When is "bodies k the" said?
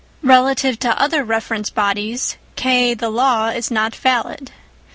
1.69-3.11